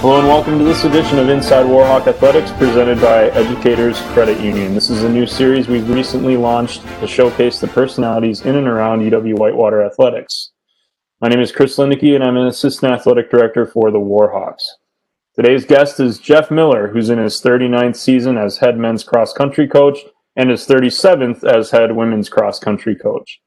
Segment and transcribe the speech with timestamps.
[0.00, 4.72] Hello and welcome to this edition of Inside Warhawk Athletics presented by Educators Credit Union.
[4.72, 9.00] This is a new series we've recently launched to showcase the personalities in and around
[9.00, 10.52] UW Whitewater Athletics.
[11.20, 14.62] My name is Chris Lindicke and I'm an Assistant Athletic Director for the Warhawks.
[15.36, 19.68] Today's guest is Jeff Miller, who's in his 39th season as head men's cross country
[19.68, 19.98] coach
[20.34, 23.38] and his 37th as head women's cross country coach.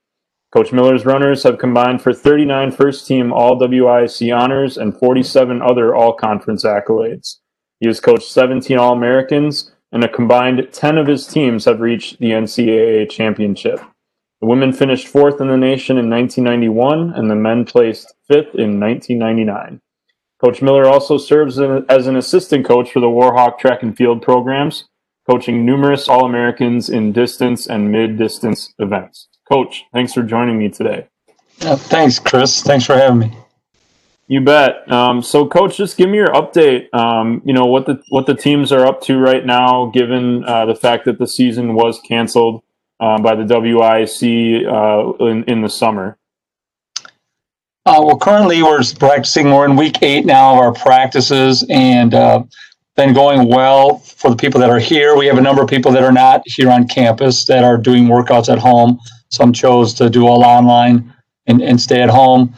[0.54, 5.96] Coach Miller's runners have combined for 39 first team All WIAC honors and 47 other
[5.96, 7.38] All Conference accolades.
[7.80, 12.20] He has coached 17 All Americans, and a combined 10 of his teams have reached
[12.20, 13.80] the NCAA championship.
[14.42, 18.80] The women finished fourth in the nation in 1991, and the men placed fifth in
[18.80, 19.82] 1999.
[20.40, 24.86] Coach Miller also serves as an assistant coach for the Warhawk track and field programs,
[25.28, 29.30] coaching numerous All Americans in distance and mid distance events.
[29.50, 31.08] Coach, thanks for joining me today.
[31.62, 32.62] Uh, thanks, Chris.
[32.62, 33.38] Thanks for having me.
[34.28, 34.90] You bet.
[34.92, 36.94] Um, so, Coach, just give me your update.
[36.94, 40.66] Um, you know what the what the teams are up to right now, given uh,
[40.66, 42.64] the fact that the season was canceled
[43.00, 46.18] uh, by the WIAC uh, in in the summer.
[47.86, 49.52] Uh, well, currently we're practicing.
[49.52, 52.44] We're in week eight now of our practices, and uh,
[52.96, 55.18] been going well for the people that are here.
[55.18, 58.06] We have a number of people that are not here on campus that are doing
[58.06, 59.00] workouts at home.
[59.30, 61.12] Some chose to do all online
[61.48, 62.54] and, and stay at home,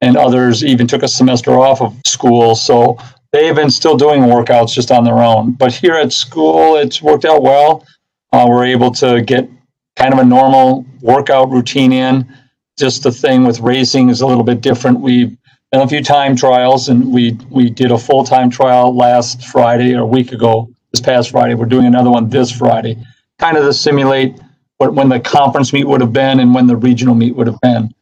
[0.00, 2.54] and others even took a semester off of school.
[2.54, 2.98] So
[3.32, 5.52] they've been still doing workouts just on their own.
[5.52, 7.86] But here at school, it's worked out well.
[8.32, 9.48] Uh, we're able to get
[9.96, 12.30] kind of a normal workout routine in.
[12.78, 15.00] Just the thing with racing is a little bit different.
[15.00, 15.36] We've
[15.72, 19.94] done a few time trials, and we we did a full time trial last Friday
[19.94, 20.68] or a week ago.
[20.92, 22.96] This past Friday, we're doing another one this Friday,
[23.38, 24.34] kind of to simulate
[24.78, 27.60] what when the conference meet would have been and when the regional meet would have
[27.60, 27.92] been.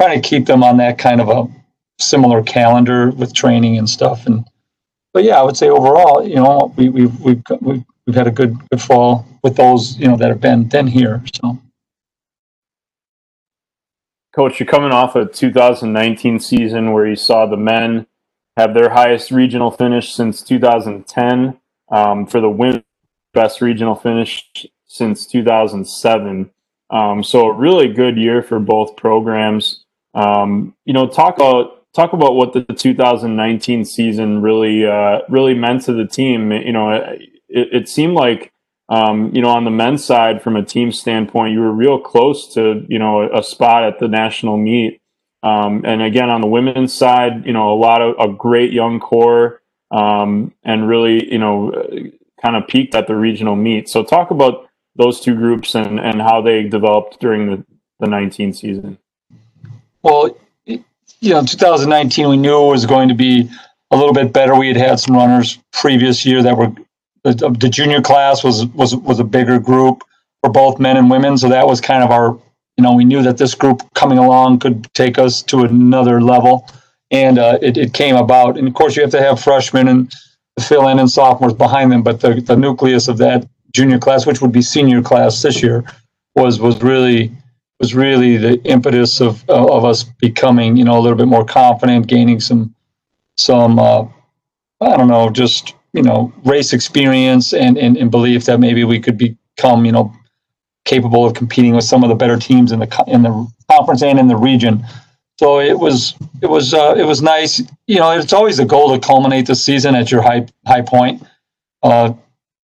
[0.00, 1.48] Trying to keep them on that kind of a
[1.98, 4.26] similar calendar with training and stuff.
[4.26, 4.44] And
[5.12, 8.32] but yeah, I would say overall, you know, we we've we've we've, we've had a
[8.32, 11.22] good good fall with those you know that have been been here.
[11.34, 11.58] So.
[14.38, 18.06] Coach, you're coming off a 2019 season where you saw the men
[18.56, 21.58] have their highest regional finish since 2010.
[21.90, 22.84] Um, for the women,
[23.34, 24.48] best regional finish
[24.86, 26.52] since 2007.
[26.88, 29.84] Um, so a really good year for both programs.
[30.14, 35.82] Um, you know, talk about talk about what the 2019 season really uh, really meant
[35.86, 36.52] to the team.
[36.52, 38.52] You know, it, it seemed like
[38.88, 42.52] um, you know on the men's side, from a team standpoint, you were real close
[42.54, 45.00] to you know a, spot at the national meet.
[45.42, 48.98] Um, and again, on the women's side, you know, a lot of a great young
[48.98, 49.62] core,
[49.92, 51.70] um, and really, you know,
[52.42, 53.88] kind of peaked at the regional meet.
[53.88, 57.64] So, talk about those two groups and, and how they developed during the,
[58.00, 58.98] the 19 season?
[60.02, 63.48] Well, you know, 2019, we knew it was going to be
[63.90, 64.54] a little bit better.
[64.54, 66.72] We had had some runners previous year that were
[67.24, 70.02] the, the junior class was was was a bigger group
[70.42, 72.38] for both men and women, so that was kind of our
[72.76, 76.68] you know we knew that this group coming along could take us to another level,
[77.10, 78.56] and uh, it, it came about.
[78.56, 80.12] And of course, you have to have freshmen and
[80.60, 84.40] fill in and sophomores behind them, but the the nucleus of that junior class, which
[84.40, 85.84] would be senior class this year,
[86.34, 87.32] was was really
[87.80, 92.06] was really the impetus of of us becoming you know a little bit more confident,
[92.06, 92.74] gaining some
[93.36, 94.04] some uh,
[94.80, 99.00] I don't know just you know race experience and, and and belief that maybe we
[99.00, 100.12] could become you know
[100.84, 104.18] capable of competing with some of the better teams in the in the conference and
[104.18, 104.84] in the region.
[105.40, 107.60] So it was it was uh, it was nice.
[107.88, 111.20] You know, it's always the goal to culminate the season at your high high point.
[111.82, 112.12] Uh,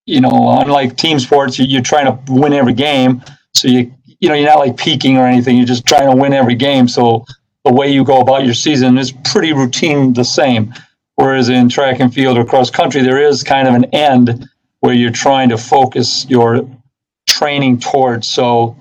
[0.07, 3.23] you know, unlike team sports, you, are trying to win every game.
[3.53, 5.57] So you, you know, you're not like peaking or anything.
[5.57, 6.87] You're just trying to win every game.
[6.87, 7.25] So
[7.65, 10.73] the way you go about your season is pretty routine, the same.
[11.17, 14.49] Whereas in track and field or cross country, there is kind of an end
[14.81, 16.69] where you're trying to focus your
[17.27, 18.27] training towards.
[18.29, 18.77] So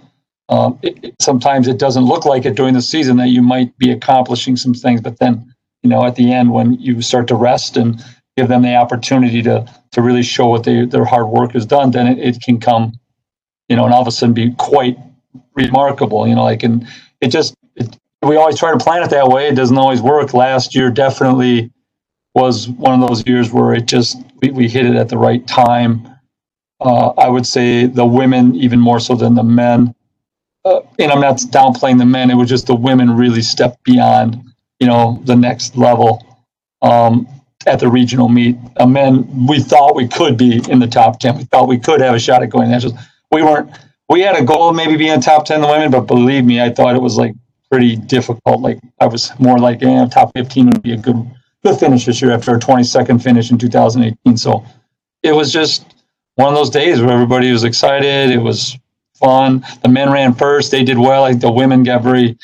[0.49, 3.91] um, it, sometimes it doesn't look like it during the season that you might be
[3.91, 5.53] accomplishing some things, but then
[5.83, 8.03] you know at the end when you start to rest and
[8.35, 11.91] give them the opportunity to to really show what they, their hard work has done,
[11.91, 12.93] then it, it can come,
[13.69, 14.97] you know, and all of a sudden be quite
[15.53, 16.27] remarkable.
[16.27, 16.87] You know, like and
[17.21, 19.47] it just it, we always try to plan it that way.
[19.47, 20.33] It doesn't always work.
[20.33, 21.71] Last year definitely
[22.35, 25.45] was one of those years where it just we, we hit it at the right
[25.47, 26.07] time.
[26.79, 29.93] Uh, I would say the women even more so than the men.
[30.65, 32.31] Uh, and I'm not downplaying the men.
[32.31, 34.41] It was just the women really stepped beyond,
[34.79, 36.25] you know, the next level.
[36.81, 37.27] Um,
[37.65, 38.57] at the regional meet.
[38.77, 41.37] Uh, men, we thought we could be in the top 10.
[41.37, 42.99] We thought we could have a shot at going nationals.
[43.31, 43.69] We weren't,
[44.09, 46.69] we had a goal of maybe being top 10 the women, but believe me, I
[46.69, 47.33] thought it was like
[47.71, 48.61] pretty difficult.
[48.61, 51.29] Like I was more like, yeah, top 15 would be a good,
[51.63, 54.37] good finish this year after a 22nd finish in 2018.
[54.37, 54.65] So
[55.21, 55.85] it was just
[56.35, 58.31] one of those days where everybody was excited.
[58.31, 58.77] It was
[59.15, 59.65] fun.
[59.81, 61.21] The men ran first; they did well.
[61.21, 62.37] Like the women got very,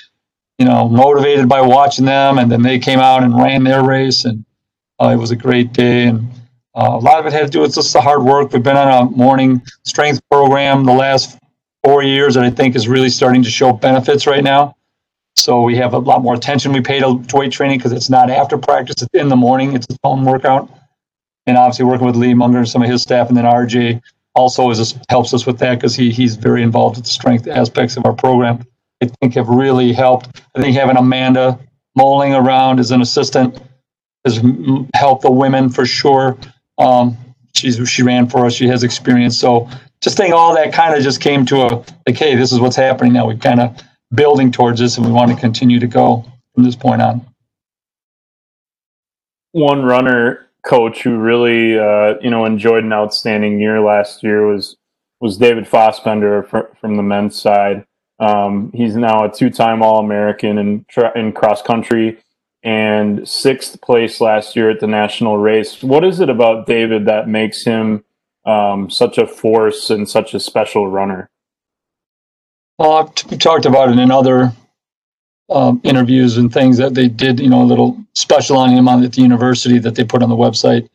[0.58, 4.26] you know, motivated by watching them, and then they came out and ran their race,
[4.26, 4.46] and
[5.00, 6.08] uh, it was a great day.
[6.08, 6.28] And
[6.76, 8.54] uh, a lot of it had to do with just the hard work.
[8.54, 11.38] We've been on a morning strength program the last
[11.84, 14.76] four years that I think is really starting to show benefits right now.
[15.40, 18.30] So we have a lot more attention we pay to weight training because it's not
[18.30, 19.76] after practice; it's in the morning.
[19.76, 20.70] It's its own workout.
[21.48, 24.02] And obviously, working with Lee Munger and some of his staff, and then RJ
[24.36, 27.98] also is helps us with that because he he's very involved with the strength aspects
[27.98, 28.64] of our program.
[29.02, 30.42] I think have really helped.
[30.56, 31.60] I think having Amanda
[31.96, 33.60] mulling around as an assistant
[34.26, 34.42] has
[34.94, 36.38] helped the women for sure.
[36.78, 37.18] Um,
[37.56, 38.54] she's she ran for us.
[38.54, 39.40] She has experience.
[39.40, 39.70] So
[40.02, 42.76] just think all that kind of just came to a like, hey, this is what's
[42.76, 43.28] happening now.
[43.28, 43.82] We kind of
[44.14, 47.26] building towards this, and we want to continue to go from this point on.
[49.52, 54.76] One runner coach who really uh, you know enjoyed an outstanding year last year was
[55.20, 57.86] was David Fassbender from the men's side.
[58.20, 60.86] Um, he's now a two-time All-American in
[61.16, 62.20] in cross country
[62.64, 65.82] and sixth place last year at the national race.
[65.82, 68.04] What is it about David that makes him
[68.46, 71.30] um, such a force and such a special runner?
[72.80, 74.54] Well, I've talked about it in other
[75.50, 79.04] um, interviews and things that they did, you know, a little special on him on
[79.04, 80.88] at the university that they put on the website.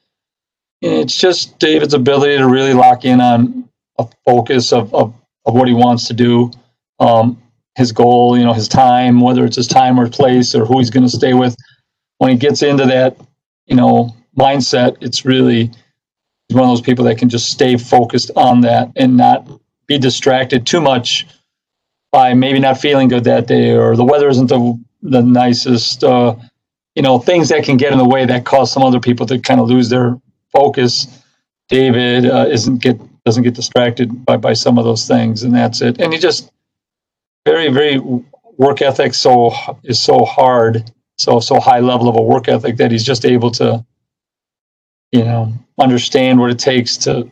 [0.81, 5.15] It's just David's ability to really lock in on a focus of, of,
[5.45, 6.51] of what he wants to do,
[7.01, 7.41] um,
[7.75, 10.91] his goal, you know, his time, whether it's his time or place or who he's
[10.91, 11.55] going to stay with.
[12.17, 13.19] When he gets into that,
[13.67, 15.71] you know, mindset, it's really
[16.49, 19.47] he's one of those people that can just stay focused on that and not
[19.87, 21.27] be distracted too much
[22.15, 26.05] by maybe not feeling good that day or the weather isn't the the nicest.
[26.05, 26.37] Uh,
[26.95, 29.37] you know, things that can get in the way that cause some other people to
[29.41, 30.17] kind of lose their
[30.53, 31.09] focus.
[31.69, 35.83] David uh, isn't get doesn't get distracted by by some of those things, and that's
[35.83, 36.01] it.
[36.01, 36.53] And he just
[37.45, 37.99] very very
[38.59, 39.53] work ethic so
[39.83, 40.89] is so hard,
[41.19, 43.85] so so high level of a work ethic that he's just able to,
[45.11, 47.29] you know, understand what it takes to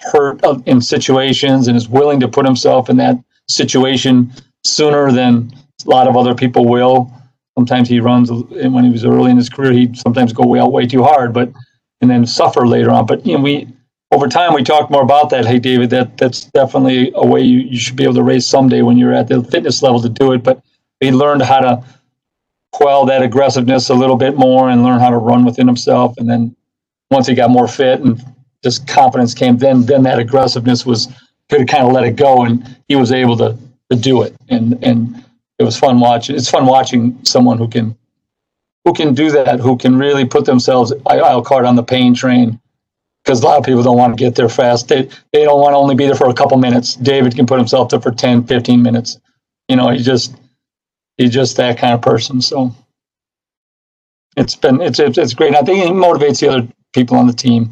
[0.00, 3.16] hurt in situations and is willing to put himself in that
[3.54, 4.32] situation
[4.64, 5.52] sooner than
[5.86, 7.12] a lot of other people will.
[7.56, 10.58] Sometimes he runs, and when he was early in his career, he sometimes go way
[10.58, 11.52] out way too hard, but
[12.00, 13.06] and then suffer later on.
[13.06, 13.68] But you know, we
[14.12, 15.46] over time we talked more about that.
[15.46, 18.82] Hey, David, that that's definitely a way you, you should be able to race someday
[18.82, 20.42] when you're at the fitness level to do it.
[20.42, 20.62] But
[21.00, 21.84] he learned how to
[22.72, 26.14] quell that aggressiveness a little bit more and learn how to run within himself.
[26.18, 26.56] And then
[27.10, 28.22] once he got more fit and
[28.62, 31.08] just confidence came, then then that aggressiveness was
[31.52, 33.56] could kind of let it go, and he was able to
[33.90, 34.34] to do it.
[34.48, 35.24] And and
[35.58, 36.36] it was fun watching.
[36.36, 37.96] It's fun watching someone who can
[38.84, 40.92] who can do that, who can really put themselves.
[41.06, 42.58] I, I'll call it on the pain train
[43.24, 44.88] because a lot of people don't want to get there fast.
[44.88, 46.94] They they don't want to only be there for a couple minutes.
[46.94, 49.20] David can put himself there for 10, 15 minutes.
[49.68, 50.34] You know, he just
[51.18, 52.40] he's just that kind of person.
[52.40, 52.74] So
[54.36, 55.54] it's been it's it's, it's great.
[55.54, 57.70] I think he motivates the other people on the team,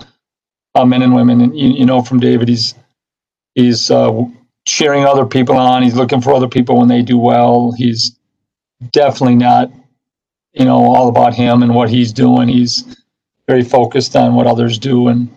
[0.74, 1.40] uh, men and women.
[1.40, 2.74] And you, you know from David, he's
[3.60, 4.24] He's uh,
[4.66, 5.82] cheering other people on.
[5.82, 7.72] He's looking for other people when they do well.
[7.72, 8.18] He's
[8.92, 9.70] definitely not,
[10.52, 12.48] you know, all about him and what he's doing.
[12.48, 12.96] He's
[13.46, 15.28] very focused on what others do and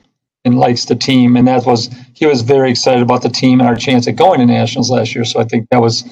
[0.46, 1.36] and likes the team.
[1.36, 4.39] And that was he was very excited about the team and our chance at going
[4.39, 5.25] to nationals last year.
[5.25, 6.03] So I think that was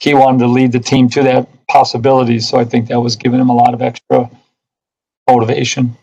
[0.00, 2.40] he wanted to lead the team to that possibility.
[2.40, 4.28] So I think that was giving him a lot of extra
[5.28, 5.96] motivation.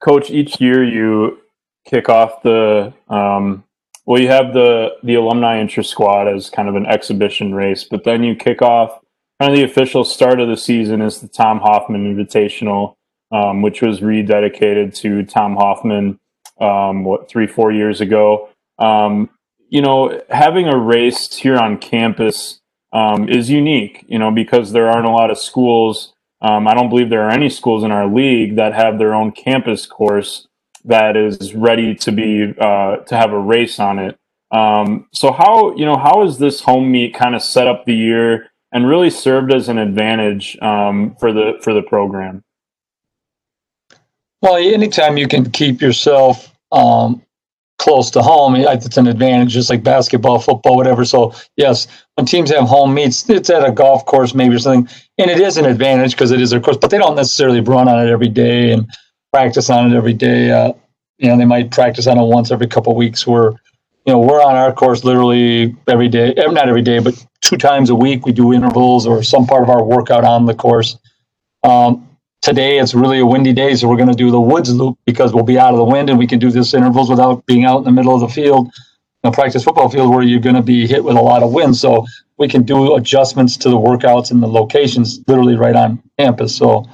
[0.00, 1.38] Coach, each year you
[1.86, 3.64] kick off the um,
[4.04, 8.04] well you have the the alumni interest squad as kind of an exhibition race but
[8.04, 9.00] then you kick off
[9.40, 12.94] kind of the official start of the season is the tom hoffman invitational
[13.32, 16.18] um, which was rededicated to tom hoffman
[16.60, 18.48] um, what three four years ago.
[18.78, 19.30] Um,
[19.68, 22.60] you know having a race here on campus
[22.92, 26.88] um, is unique you know because there aren't a lot of schools um, i don't
[26.88, 30.46] believe there are any schools in our league that have their own campus course
[30.86, 34.18] that is ready to be uh, to have a race on it.
[34.50, 37.94] Um, so how you know how is this home meet kind of set up the
[37.94, 42.42] year and really served as an advantage um, for the for the program?
[44.42, 47.22] Well, anytime you can keep yourself um,
[47.78, 51.04] close to home, it's an advantage, just like basketball, football, whatever.
[51.04, 54.88] So, yes, when teams have home meets, it's at a golf course maybe or something,
[55.18, 57.88] and it is an advantage because it is their course, but they don't necessarily run
[57.88, 58.72] on it every day.
[58.72, 58.88] And
[59.36, 60.50] practice on it every day.
[60.50, 60.72] Uh,
[61.18, 63.26] you know, they might practice on it once every couple of weeks.
[63.26, 63.50] Where,
[64.06, 67.90] you know, we're on our course literally every day, not every day, but two times
[67.90, 70.96] a week we do intervals or some part of our workout on the course.
[71.64, 72.08] Um,
[72.40, 75.34] today it's really a windy day, so we're going to do the woods loop because
[75.34, 77.76] we'll be out of the wind and we can do this intervals without being out
[77.78, 78.72] in the middle of the field,
[79.22, 81.76] a practice football field where you're going to be hit with a lot of wind.
[81.76, 82.06] So
[82.38, 86.56] we can do adjustments to the workouts and the locations literally right on campus.
[86.56, 86.86] So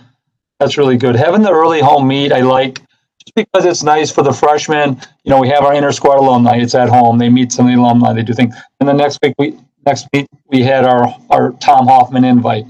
[0.63, 1.17] that's really good.
[1.17, 2.77] Having the early home meet, I like
[3.19, 5.01] just because it's nice for the freshmen.
[5.25, 6.57] You know, we have our inner squad alumni.
[6.59, 7.19] It's at home.
[7.19, 8.13] They meet some of the alumni.
[8.13, 8.55] They do things.
[8.81, 12.65] And the next week we next week we had our our Tom Hoffman invite.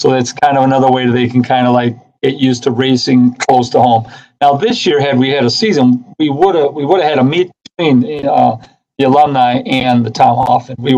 [0.00, 2.70] So it's kind of another way that they can kind of like get used to
[2.72, 4.10] racing close to home.
[4.40, 7.18] Now this year, had we had a season, we would have we would have had
[7.18, 8.56] a meet between uh,
[8.98, 10.76] the alumni and the Tom Hoffman.
[10.80, 10.92] We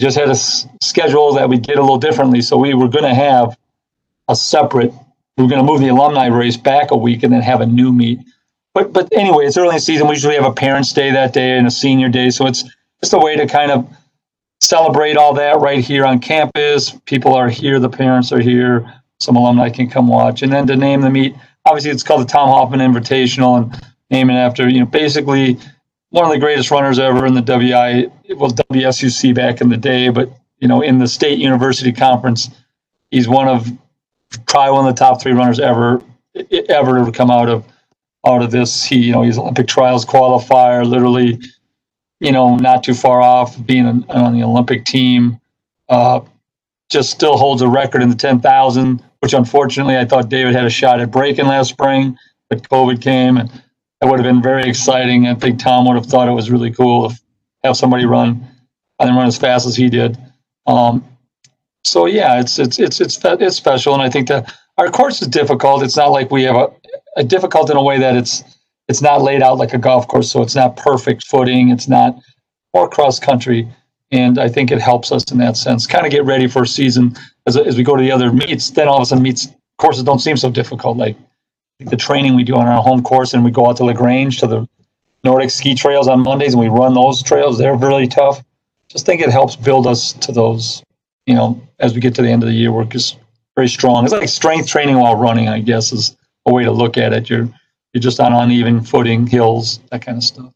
[0.00, 2.42] just had a s- schedule that we did a little differently.
[2.42, 3.56] So we were going to have
[4.28, 4.92] a separate.
[5.36, 7.66] We were going to move the alumni race back a week and then have a
[7.66, 8.20] new meet.
[8.72, 10.06] But but anyway, it's early in the season.
[10.06, 12.30] We usually have a parents' day that day and a senior day.
[12.30, 12.64] So it's
[13.00, 13.88] just a way to kind of
[14.60, 16.90] celebrate all that right here on campus.
[17.04, 20.42] People are here, the parents are here, some alumni can come watch.
[20.42, 24.30] And then to name the meet, obviously it's called the Tom Hoffman Invitational and name
[24.30, 25.58] it after, you know, basically
[26.10, 30.08] one of the greatest runners ever in the WI, well, WSUC back in the day,
[30.08, 32.50] but, you know, in the state university conference,
[33.10, 33.68] he's one of
[34.36, 36.02] probably one of the top three runners ever,
[36.68, 37.64] ever to come out of,
[38.26, 38.84] out of this.
[38.84, 41.40] He, you know, he's Olympic trials qualifier, literally,
[42.20, 45.40] you know, not too far off being on the Olympic team.
[45.88, 46.20] Uh,
[46.90, 50.70] just still holds a record in the 10,000, which unfortunately I thought David had a
[50.70, 52.16] shot at breaking last spring,
[52.48, 53.50] but COVID came and
[54.00, 55.26] that would have been very exciting.
[55.26, 57.16] I think Tom would have thought it was really cool to
[57.62, 58.46] have somebody run
[59.00, 60.18] and run as fast as he did.
[60.66, 61.04] Um,
[61.84, 65.28] so yeah, it's it's it's it's it's special, and I think that our course is
[65.28, 65.82] difficult.
[65.82, 66.70] It's not like we have a,
[67.16, 68.42] a difficult in a way that it's
[68.88, 71.70] it's not laid out like a golf course, so it's not perfect footing.
[71.70, 72.16] It's not
[72.74, 73.68] more cross country,
[74.10, 75.86] and I think it helps us in that sense.
[75.86, 77.14] Kind of get ready for a season
[77.46, 78.70] as, as we go to the other meets.
[78.70, 79.48] Then all of a sudden, meets
[79.78, 80.96] courses don't seem so difficult.
[80.96, 81.16] Like
[81.80, 84.46] the training we do on our home course, and we go out to Lagrange to
[84.46, 84.66] the
[85.22, 87.58] Nordic ski trails on Mondays, and we run those trails.
[87.58, 88.42] They're really tough.
[88.88, 90.82] Just think it helps build us to those.
[91.26, 93.18] You know, as we get to the end of the year, we're just
[93.56, 94.04] very strong.
[94.04, 96.16] It's like strength training while running, I guess, is
[96.46, 97.30] a way to look at it.
[97.30, 97.48] You're
[97.92, 100.52] you're just on uneven footing, hills, that kind of stuff.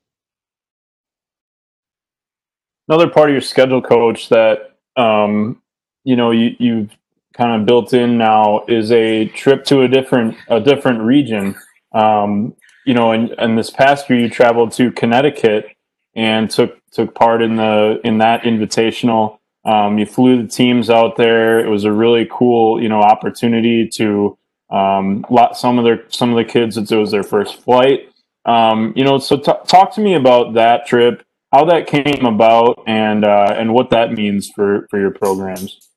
[2.89, 5.63] Another part of your schedule, coach, that um,
[6.05, 6.97] you know you you've
[7.35, 11.55] kind of built in now is a trip to a different a different region.
[11.93, 15.67] Um, you know, and, and this past year you traveled to Connecticut
[16.15, 19.39] and took took part in the in that invitational.
[19.65, 21.59] Um, you flew the teams out there.
[21.59, 24.38] It was a really cool, you know, opportunity to
[24.71, 26.77] um, lot, some of their some of the kids.
[26.77, 28.11] It was their first flight.
[28.45, 31.23] Um, you know, so t- talk to me about that trip,
[31.53, 35.88] how that came about, and uh, and what that means for for your programs.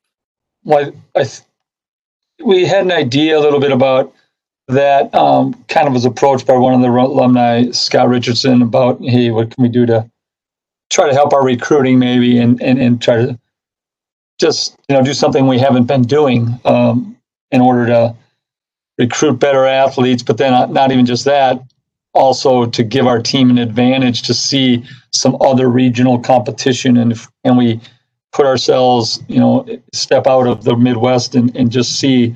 [0.63, 1.25] Well, I,
[2.44, 4.13] we had an idea a little bit about
[4.68, 5.13] that.
[5.13, 9.53] Um, kind of was approached by one of the alumni, Scott Richardson, about hey, what
[9.53, 10.10] can we do to
[10.89, 13.39] try to help our recruiting, maybe, and and and try to
[14.41, 17.15] just you know do something we haven't been doing um,
[17.51, 18.15] in order to
[18.98, 20.24] recruit better athletes.
[20.24, 21.62] But then not, not even just that,
[22.13, 27.29] also to give our team an advantage to see some other regional competition, and if,
[27.43, 27.79] and we
[28.33, 32.36] put ourselves, you know, step out of the Midwest and, and just see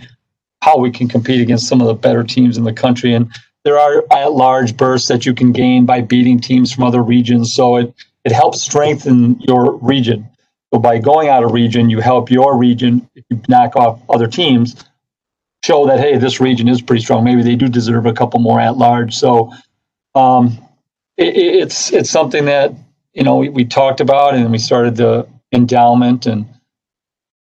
[0.61, 3.13] how we can compete against some of the better teams in the country.
[3.13, 3.31] And
[3.63, 7.53] there are at large bursts that you can gain by beating teams from other regions.
[7.53, 7.93] So it,
[8.25, 10.27] it helps strengthen your region.
[10.75, 14.27] So by going out of region, you help your region, if you knock off other
[14.27, 14.75] teams,
[15.63, 17.23] show that, hey, this region is pretty strong.
[17.23, 19.15] Maybe they do deserve a couple more at large.
[19.15, 19.53] So
[20.15, 20.57] um,
[21.15, 22.73] it, it's, it's something that,
[23.13, 26.45] you know, we, we talked about and we started the endowment and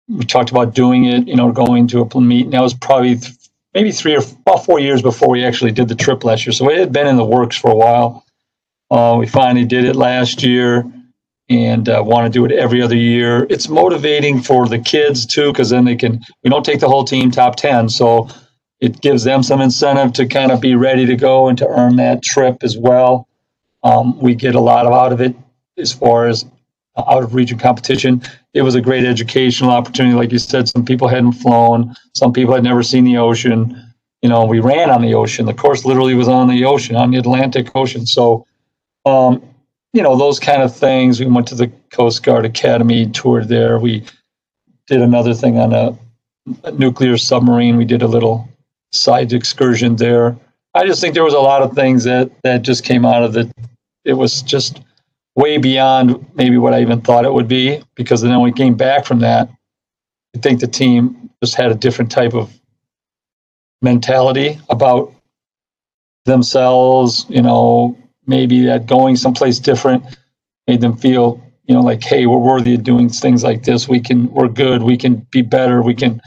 [0.07, 2.45] we talked about doing it, you know, going to a meet.
[2.45, 3.33] And that was probably th-
[3.73, 6.53] maybe three or about four years before we actually did the trip last year.
[6.53, 8.27] So it had been in the works for a while.
[8.91, 10.85] Uh, we finally did it last year
[11.49, 13.47] and uh, want to do it every other year.
[13.51, 17.05] It's motivating for the kids too, because then they can, we don't take the whole
[17.05, 17.89] team top 10.
[17.89, 18.29] So
[18.81, 21.97] it gives them some incentive to kind of be ready to go and to earn
[21.97, 23.29] that trip as well.
[23.83, 25.37] Um, we get a lot out of it
[25.77, 26.47] as far as
[26.97, 28.23] out of region competition.
[28.55, 30.15] It was a great educational opportunity.
[30.15, 33.81] Like you said, some people hadn't flown, some people had never seen the ocean.
[34.23, 35.45] You know, we ran on the ocean.
[35.45, 38.07] The course literally was on the ocean, on the Atlantic Ocean.
[38.07, 38.47] So,
[39.05, 39.43] um,
[39.95, 41.21] you know, those kind of things.
[41.21, 43.79] We went to the Coast Guard Academy, toured there.
[43.79, 44.05] We
[44.89, 45.97] did another thing on a,
[46.65, 47.77] a nuclear submarine.
[47.77, 48.49] We did a little
[48.93, 50.37] side excursion there.
[50.75, 53.37] I just think there was a lot of things that that just came out of
[53.37, 53.49] it.
[54.05, 54.83] It was just
[55.37, 57.81] way beyond maybe what I even thought it would be.
[57.95, 59.49] Because then when we came back from that,
[60.35, 62.53] I think the team just had a different type of
[63.81, 65.13] mentality about
[66.25, 67.27] themselves.
[67.29, 70.05] You know, maybe that going someplace different
[70.67, 73.89] made them feel you know like hey we're worthy of doing things like this.
[73.89, 74.83] We can we're good.
[74.83, 75.83] We can be better.
[75.83, 76.21] We can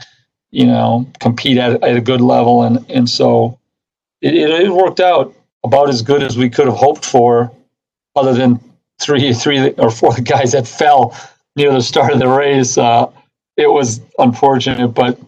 [0.50, 2.62] you know compete at, at a good level.
[2.62, 3.58] And and so
[4.20, 7.52] it, it, worked out about as good as we could have hoped for
[8.16, 8.60] other than
[9.00, 11.16] three three or four guys that fell
[11.56, 12.78] near the start of the race.
[12.78, 13.10] Uh,
[13.56, 15.18] it was unfortunate but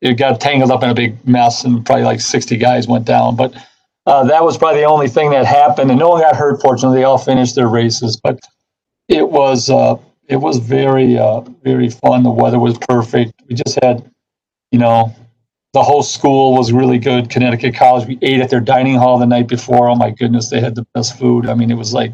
[0.00, 3.36] it got tangled up in a big mess and probably like 60 guys went down.
[3.36, 3.54] But
[4.08, 6.98] uh, that was probably the only thing that happened and no one got hurt fortunately
[6.98, 8.38] they all finished their races but
[9.08, 9.96] it was uh,
[10.28, 12.22] it was very uh, very fun.
[12.22, 13.32] The weather was perfect.
[13.48, 14.08] We just had,
[14.70, 15.14] you know,
[15.72, 17.30] the whole school was really good.
[17.30, 18.06] Connecticut College.
[18.06, 19.88] We ate at their dining hall the night before.
[19.88, 21.48] Oh my goodness, they had the best food.
[21.48, 22.12] I mean, it was like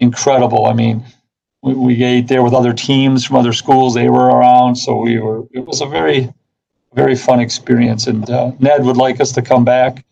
[0.00, 0.66] incredible.
[0.66, 1.02] I mean,
[1.62, 3.94] we, we ate there with other teams from other schools.
[3.94, 5.44] They were around, so we were.
[5.52, 6.32] It was a very
[6.92, 8.06] very fun experience.
[8.06, 10.04] And uh, Ned would like us to come back.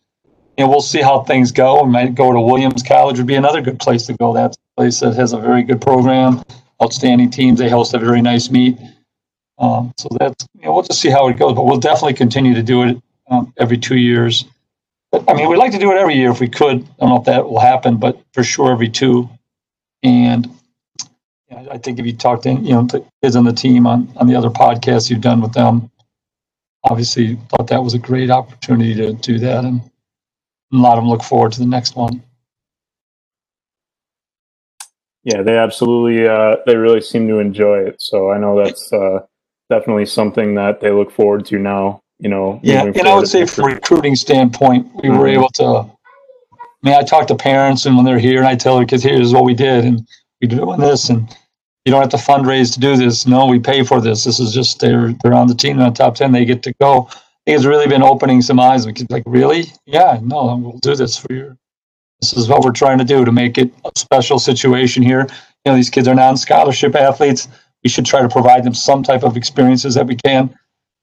[0.56, 1.82] And we'll see how things go.
[1.82, 4.32] We might go to Williams College would be another good place to go.
[4.32, 6.42] That's a place that has a very good program,
[6.82, 7.58] outstanding teams.
[7.58, 8.78] They host a very nice meet.
[9.58, 12.54] Um, so that's you know, we'll just see how it goes, but we'll definitely continue
[12.54, 14.44] to do it um, every two years.
[15.10, 16.82] But, I mean, we'd like to do it every year if we could.
[16.82, 19.28] I don't know if that will happen, but for sure every two.
[20.02, 20.50] And
[21.70, 22.86] I think if you talk to you know
[23.22, 25.90] kids on the team on on the other podcasts you've done with them,
[26.82, 29.80] obviously thought that was a great opportunity to do that, and
[30.74, 32.22] a lot of them look forward to the next one.
[35.22, 38.00] Yeah, they absolutely, uh, they really seem to enjoy it.
[38.00, 39.20] So I know that's uh,
[39.70, 42.02] definitely something that they look forward to now.
[42.18, 45.18] You know, yeah, and I would say from a recruiting standpoint, we mm-hmm.
[45.18, 45.64] were able to.
[45.64, 45.90] I
[46.82, 49.32] mean, I talk to parents, and when they're here, and I tell their kids, "Here's
[49.32, 50.06] what we did, and
[50.40, 51.28] we're doing this, and
[51.84, 53.26] you don't have to fundraise to do this.
[53.26, 54.24] No, we pay for this.
[54.24, 56.32] This is just they're they're on the team the top ten.
[56.32, 57.08] They get to go.
[57.46, 58.86] Think it's really been opening some eyes.
[59.10, 59.66] Like, really?
[59.84, 61.58] Yeah, no, we'll do this for you.
[62.20, 65.26] this is what we're trying to do to make it a special situation here.
[65.64, 67.48] You know, these kids are non-scholarship athletes.
[67.82, 70.56] We should try to provide them some type of experiences that we can.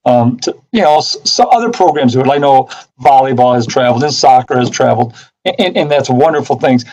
[0.04, 2.16] Um, to, you know, some other programs.
[2.16, 2.68] I know
[3.00, 6.84] volleyball has traveled and soccer has traveled, and, and that's wonderful things.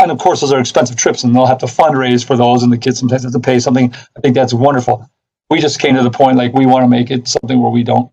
[0.00, 2.72] And of course, those are expensive trips, and they'll have to fundraise for those, and
[2.72, 3.94] the kids sometimes have to pay something.
[4.16, 5.08] I think that's wonderful.
[5.48, 7.84] We just came to the point like we want to make it something where we
[7.84, 8.10] don't.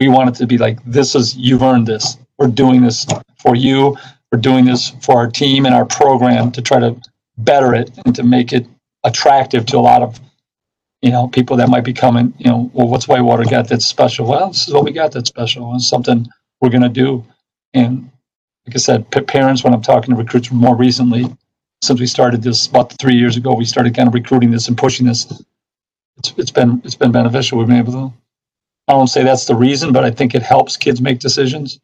[0.00, 2.16] We want it to be like this is you've earned this.
[2.38, 3.06] We're doing this
[3.38, 3.96] for you.
[4.32, 6.96] We're doing this for our team and our program to try to
[7.38, 8.66] better it and to make it
[9.04, 10.20] attractive to a lot of
[11.02, 14.26] you know people that might be coming you know well what's whitewater got that's special?
[14.26, 16.26] Well this is what we got that's special and something
[16.60, 17.24] we're going to do.
[17.74, 18.10] And
[18.66, 21.24] like i said p- parents when i'm talking to recruits more recently
[21.82, 24.76] since we started this about three years ago we started kind of recruiting this and
[24.78, 25.30] pushing this.
[26.18, 27.58] It's, it's been it's been beneficial.
[27.58, 28.12] We've been able to
[28.90, 31.80] i don't say that's the reason but i think it helps kids make decisions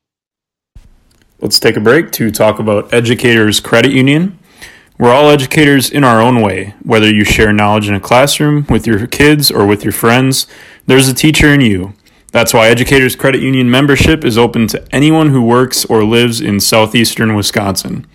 [1.39, 4.39] Let's take a break to talk about Educators Credit Union.
[4.99, 6.75] We're all educators in our own way.
[6.83, 10.47] Whether you share knowledge in a classroom with your kids or with your friends,
[10.87, 11.93] there's a teacher in you.
[12.33, 16.59] That's why Educators Credit Union membership is open to anyone who works or lives in
[16.59, 18.07] southeastern Wisconsin.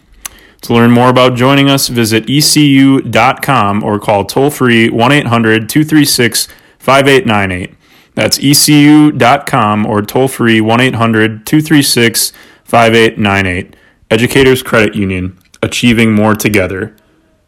[0.63, 6.47] To learn more about joining us, visit ecu.com or call toll free 1 800 236
[6.79, 7.75] 5898.
[8.13, 12.31] That's ecu.com or toll free 1 800 236
[12.63, 13.75] 5898.
[14.09, 16.95] Educators Credit Union, achieving more together.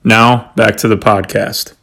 [0.03, 1.73] Now, back to the podcast.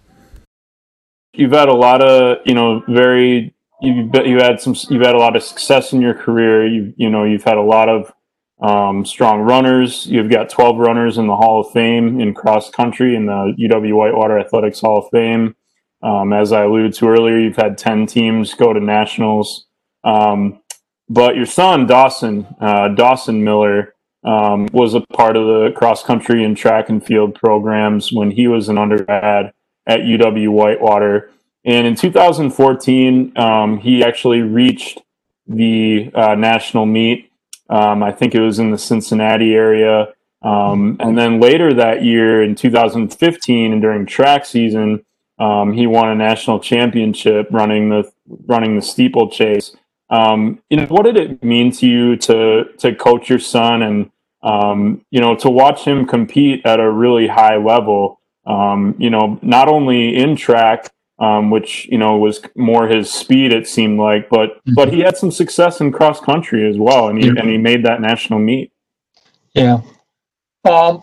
[1.32, 5.18] You've had a lot of, you know, very you've you had some you've had a
[5.18, 6.66] lot of success in your career.
[6.66, 8.12] You you know, you've had a lot of
[8.60, 10.06] um, strong runners.
[10.06, 13.94] You've got 12 runners in the Hall of Fame in cross country in the UW
[13.94, 15.54] Whitewater Athletics Hall of Fame.
[16.02, 19.66] Um, as I alluded to earlier, you've had 10 teams go to nationals.
[20.04, 20.60] Um,
[21.08, 26.44] but your son, Dawson, uh, Dawson Miller, um, was a part of the cross country
[26.44, 29.52] and track and field programs when he was an undergrad
[29.86, 31.30] at UW Whitewater.
[31.64, 35.00] And in 2014, um, he actually reached
[35.46, 37.30] the uh, national meet.
[37.68, 40.12] Um, I think it was in the Cincinnati area.
[40.42, 45.04] Um, and then later that year, in 2015, and during track season,
[45.40, 48.12] um, he won a national championship running the
[48.46, 49.74] running the steeplechase.
[50.10, 54.10] Um, you know, what did it mean to you to to coach your son and
[54.42, 58.20] um, you know to watch him compete at a really high level?
[58.46, 63.52] Um, you know, not only in track, um, which you know was more his speed,
[63.52, 64.74] it seemed like, but mm-hmm.
[64.74, 67.84] but he had some success in cross country as well, and he and he made
[67.86, 68.72] that national meet.
[69.54, 69.80] Yeah.
[70.64, 71.02] Um,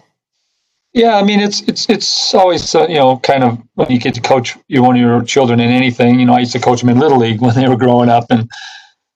[0.97, 4.15] Yeah, I mean it's it's it's always uh, you know kind of when you get
[4.15, 6.19] to coach you one of your children in anything.
[6.19, 8.25] You know, I used to coach them in little league when they were growing up,
[8.31, 8.49] and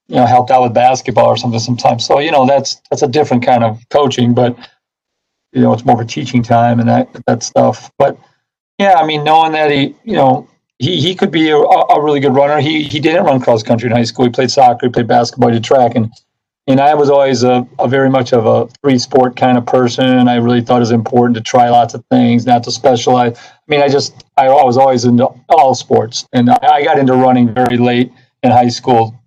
[0.07, 2.05] you know helped out with basketball or something sometimes.
[2.05, 4.55] So you know that's that's a different kind of coaching, but
[5.53, 7.91] you know it's more of a teaching time and that that stuff.
[7.97, 8.15] But
[8.77, 12.19] yeah, I mean knowing that he you know he he could be a, a really
[12.19, 12.59] good runner.
[12.59, 14.25] He he didn't run cross country in high school.
[14.25, 16.13] He played soccer, he played basketball, he did track, and
[16.67, 20.27] and I was always a, a very much of a three sport kind of person.
[20.27, 23.37] I really thought it was important to try lots of things, not to specialize.
[23.37, 26.27] I mean, I just, I was always into all sports.
[26.33, 28.11] And I got into running very late
[28.43, 29.19] in high school.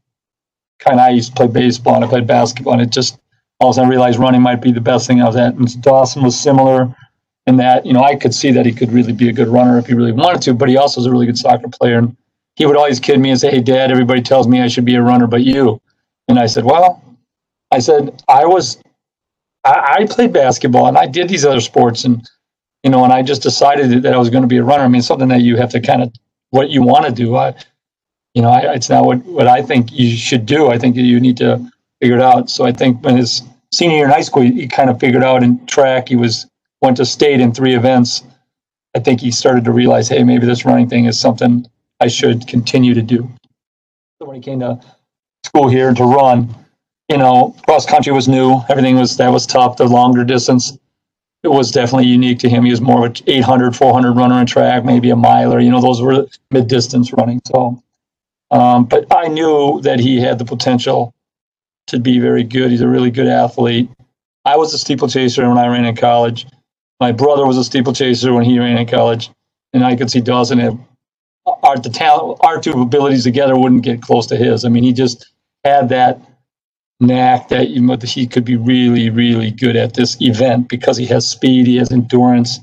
[0.79, 2.75] Kind of, I used to play baseball and I played basketball.
[2.75, 3.19] And it just,
[3.59, 5.55] all of a sudden I realized running might be the best thing I was at.
[5.55, 6.95] And Dawson was similar
[7.47, 9.77] in that, you know, I could see that he could really be a good runner
[9.79, 11.99] if he really wanted to, but he also was a really good soccer player.
[11.99, 12.17] And
[12.55, 14.95] he would always kid me and say, Hey, dad, everybody tells me I should be
[14.95, 15.81] a runner, but you.
[16.29, 17.03] And I said, Well,
[17.75, 18.79] I said, I was,
[19.65, 22.29] I, I, played basketball and I did these other sports and,
[22.83, 24.85] you know, and I just decided that I was going to be a runner.
[24.85, 26.13] I mean, something that you have to kind of,
[26.51, 27.35] what you want to do.
[27.35, 27.53] I,
[28.35, 30.69] you know, I, it's not what, what I think you should do.
[30.69, 31.69] I think you need to
[32.01, 32.49] figure it out.
[32.49, 35.25] So I think when his senior year in high school, he, he kind of figured
[35.25, 36.47] out in track, he was,
[36.81, 38.23] went to state in three events.
[38.95, 41.67] I think he started to realize, hey, maybe this running thing is something
[41.99, 43.29] I should continue to do.
[44.21, 44.81] So when he came to
[45.45, 46.55] school here to run,
[47.09, 48.61] you know, cross country was new.
[48.69, 49.77] Everything was that was tough.
[49.77, 50.79] The longer distance,
[51.43, 52.65] it was definitely unique to him.
[52.65, 55.61] He was more of an 800, 400 runner in track, maybe a miler.
[55.61, 57.41] You know, those were mid distance running.
[57.47, 57.83] So,
[58.51, 61.15] um, but I knew that he had the potential
[61.89, 62.71] to be very good.
[62.71, 63.91] He's a really good athlete.
[64.47, 66.47] I was a steeplechaser when I ran in college.
[67.01, 69.31] My brother was a steeplechaser when he ran in college,
[69.73, 70.79] and I could see Dawson have
[71.63, 74.65] our the talent, our two abilities together wouldn't get close to his.
[74.65, 75.31] I mean, he just
[75.65, 76.21] had that
[77.07, 81.07] knack that you that he could be really, really good at this event because he
[81.07, 82.61] has speed, he has endurance,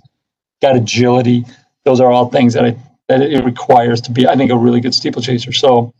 [0.61, 1.45] got agility.
[1.85, 2.75] Those are all things that I,
[3.07, 5.51] that it requires to be, I think, a really good steeplechaser.
[5.51, 5.93] So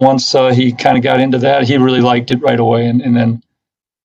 [0.00, 3.00] once uh, he kind of got into that, he really liked it right away, and,
[3.00, 3.42] and then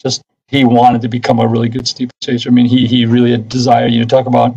[0.02, 2.50] just he wanted to become a really good steeplechaser.
[2.50, 3.88] I mean, he he really had desire.
[3.88, 4.56] You know, talk about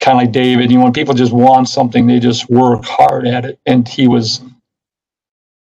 [0.00, 0.70] kind of like David.
[0.70, 4.08] You know, when people just want something, they just work hard at it, and he
[4.08, 4.40] was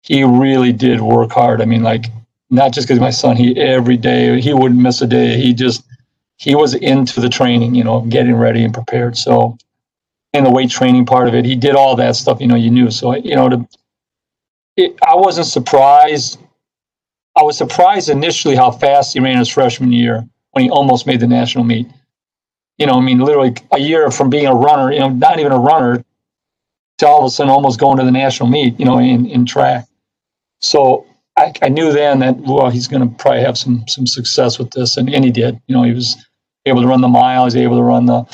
[0.03, 1.61] he really did work hard.
[1.61, 2.05] I mean, like
[2.51, 5.37] not just because my son, he every day he wouldn't miss a day.
[5.37, 5.83] He just
[6.37, 9.17] he was into the training, you know, getting ready and prepared.
[9.17, 9.57] So,
[10.33, 12.41] in the weight training part of it, he did all that stuff.
[12.41, 12.91] You know, you knew.
[12.91, 13.67] So, you know, to,
[14.75, 16.39] it, I wasn't surprised.
[17.35, 21.21] I was surprised initially how fast he ran his freshman year when he almost made
[21.21, 21.87] the national meet.
[22.77, 25.51] You know, I mean, literally a year from being a runner, you know, not even
[25.53, 26.03] a runner,
[26.97, 29.45] to all of a sudden almost going to the national meet, you know, in, in
[29.45, 29.87] track.
[30.59, 31.05] So
[31.41, 34.69] I, I knew then that well he's going to probably have some some success with
[34.71, 35.59] this, and, and he did.
[35.67, 36.15] You know, he was
[36.65, 38.25] able to run the mile, he's able to run the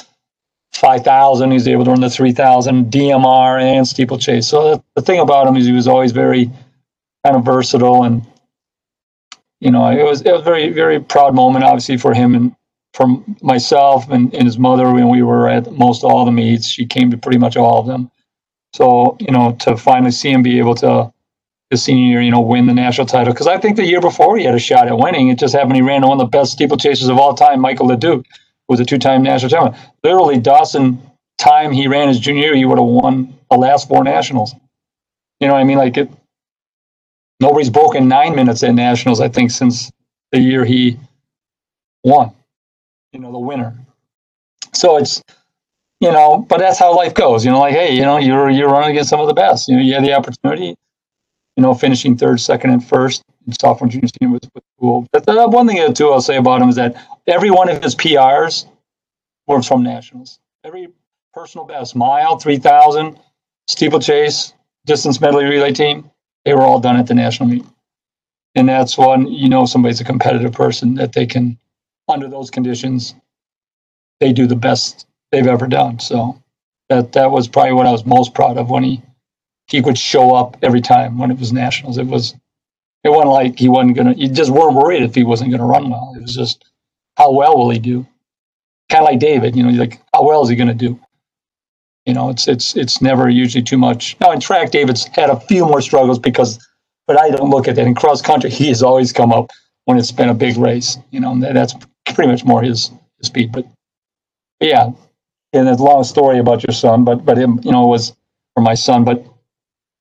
[0.74, 4.48] five thousand, he's able to run the three thousand DMR and steeplechase.
[4.48, 6.52] So the, the thing about him is he was always very
[7.26, 8.26] kind of versatile, and
[9.62, 12.56] you know it was it was very very proud moment obviously for him and
[12.94, 13.08] for
[13.42, 16.68] myself and, and his mother when we were at most all the meets.
[16.68, 18.12] She came to pretty much all of them.
[18.74, 21.14] So you know to finally see him be able to
[21.70, 23.34] his senior year, you know, win the national title.
[23.34, 25.30] Because I think the year before he had a shot at winning.
[25.30, 28.26] It just happened he ran one of the best steeplechasers of all time, Michael LeDuc,
[28.68, 29.84] was a two-time national champion.
[30.04, 31.02] Literally, Dawson,
[31.38, 34.54] time he ran his junior year, he would have won the last four nationals.
[35.40, 35.78] You know what I mean?
[35.78, 36.10] Like it.
[37.40, 39.22] Nobody's broken nine minutes at nationals.
[39.22, 39.92] I think since
[40.32, 40.98] the year he
[42.04, 42.32] won.
[43.12, 43.76] You know, the winner.
[44.74, 45.22] So it's
[46.00, 47.46] you know, but that's how life goes.
[47.46, 49.68] You know, like hey, you know, you're you're running against some of the best.
[49.68, 50.76] You know, you had the opportunity
[51.58, 55.08] you know, finishing third, second, and first in sophomore, junior, senior was, was cool.
[55.12, 57.96] But the, one thing too I'll say about him is that every one of his
[57.96, 58.68] PRs
[59.48, 60.40] were from nationals.
[60.64, 60.90] Every
[61.34, 63.20] personal best, mile, three thousand,
[63.68, 64.54] steeplechase,
[64.86, 66.10] distance medley relay team,
[66.46, 67.66] they were all done at the national meet.
[68.56, 71.58] And that's one you know somebody's a competitive person that they can,
[72.08, 73.16] under those conditions,
[74.20, 76.00] they do the best they've ever done.
[76.00, 76.42] So
[76.90, 79.02] that that was probably what I was most proud of when he
[79.68, 81.98] he would show up every time when it was nationals.
[81.98, 82.36] It was
[83.04, 84.14] it wasn't like he wasn't gonna.
[84.14, 86.14] You just weren't worried if he wasn't gonna run well.
[86.16, 86.66] It was just
[87.16, 88.06] how well will he do?
[88.90, 91.00] Kind of like David, you know, like how well is he gonna do?
[92.06, 94.18] You know, it's it's it's never usually too much.
[94.20, 96.58] Now in track, David's had a few more struggles because,
[97.06, 97.86] but I don't look at that.
[97.86, 99.52] In cross country, he has always come up
[99.86, 100.98] when it's been a big race.
[101.12, 101.76] You know, that's
[102.14, 103.52] pretty much more his, his speed.
[103.52, 103.68] But,
[104.60, 104.90] but yeah,
[105.54, 108.16] and it's a long story about your son, but but him, you know, was
[108.56, 109.26] for my son, but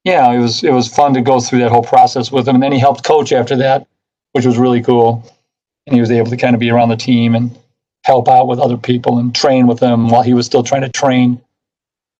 [0.06, 2.62] yeah, it was it was fun to go through that whole process with him, and
[2.62, 3.88] then he helped coach after that,
[4.34, 5.24] which was really cool.
[5.86, 7.58] And he was able to kind of be around the team and
[8.04, 10.88] help out with other people and train with them while he was still trying to
[10.88, 11.40] train,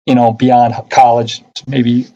[0.05, 1.45] you know, beyond college.
[1.69, 2.09] Maybe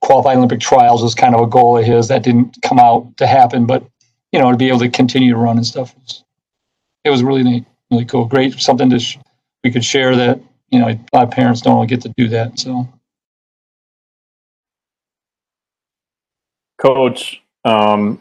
[0.00, 3.26] qualify Olympic trials was kind of a goal of his that didn't come out to
[3.26, 3.84] happen, but
[4.32, 6.24] you know, to be able to continue to run and stuff was,
[7.04, 9.18] it was really neat, really cool, great, something to sh-
[9.62, 10.40] we could share that
[10.70, 12.88] you know my parents don't really get to do that, so.
[16.84, 18.20] Coach, um,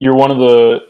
[0.00, 0.86] you're one of the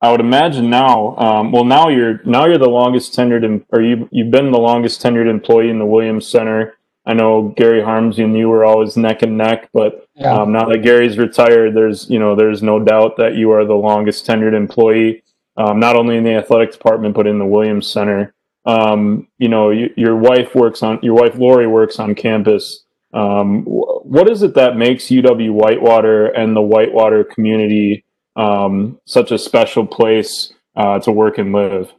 [0.00, 1.16] I would imagine now.
[1.16, 4.58] Um, well, now you're now you're the longest tenured, in, or you you've been the
[4.58, 6.74] longest tenured employee in the Williams Center.
[7.06, 10.34] I know Gary Harms and you were always neck and neck, but yeah.
[10.34, 13.74] um, now that Gary's retired, there's you know there's no doubt that you are the
[13.74, 15.22] longest tenured employee,
[15.56, 18.34] um, not only in the athletic department but in the Williams Center.
[18.66, 22.84] Um, you know, you, your wife works on your wife Lori works on campus.
[23.16, 28.04] Um, what is it that makes UW Whitewater and the Whitewater community
[28.36, 31.90] um, such a special place uh, to work and live?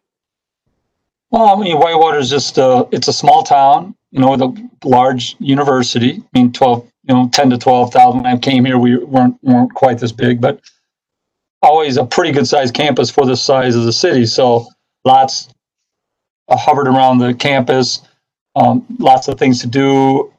[1.32, 4.70] Well, I mean, Whitewater is just a, it's a small town, you know, with a
[4.88, 6.24] large university.
[6.24, 8.22] I mean, 12, you know, 10 to 12,000.
[8.22, 10.62] When I came here, we weren't, weren't quite this big, but
[11.64, 14.28] always a pretty good sized campus for the size of the city.
[14.28, 14.68] So
[15.04, 15.50] lots
[16.48, 18.04] hovered around the campus,
[18.56, 20.32] um, lots of things to do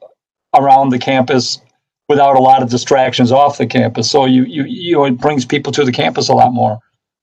[0.55, 1.59] around the campus
[2.07, 4.09] without a lot of distractions off the campus.
[4.09, 6.79] So you you you know it brings people to the campus a lot more.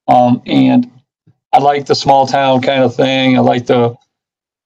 [0.09, 0.91] Um, and
[1.53, 3.37] I like the small town kind of thing.
[3.37, 3.97] I like the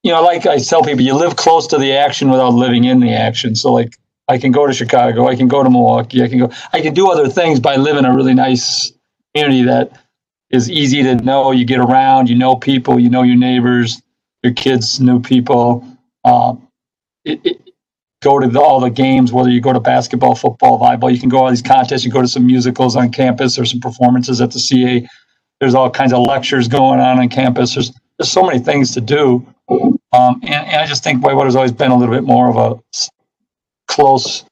[0.02, 3.00] you know, like I tell people, you live close to the action without living in
[3.00, 3.54] the action.
[3.54, 6.50] So like I can go to Chicago, I can go to Milwaukee, I can go
[6.72, 8.92] I can do other things by living a really nice
[9.34, 9.92] community that
[10.50, 11.50] is easy to know.
[11.50, 14.00] You get around, you know people, you know your neighbors,
[14.42, 15.86] your kids, new people.
[16.24, 16.68] Um,
[17.24, 17.60] it,
[18.22, 21.12] go to the, all the games, whether you go to basketball, football, volleyball.
[21.12, 22.04] You can go all these contests.
[22.04, 25.06] You go to some musicals on campus or some performances at the CA.
[25.58, 27.74] There's all kinds of lectures going on on campus.
[27.74, 31.72] There's there's so many things to do, um, and, and, I just think Whitewater's always
[31.72, 33.02] been a little bit more of a
[33.88, 34.44] close